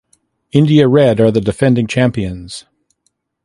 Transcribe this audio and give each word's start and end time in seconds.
India 0.51 0.87
Red 0.87 1.19
are 1.21 1.29
the 1.29 1.39
defending 1.39 1.85
champions. 1.85 2.65